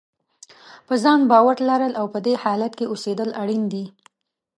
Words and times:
په 0.87 0.93
ځان 1.03 1.19
باور 1.31 1.57
لرل 1.69 1.93
او 1.99 2.05
په 2.13 2.19
دې 2.25 2.33
حالت 2.43 2.71
کې 2.77 2.89
اوسېدل 2.91 3.29
اړین 3.41 3.63
دي. 3.73 3.85